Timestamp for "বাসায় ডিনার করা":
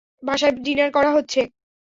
0.23-1.09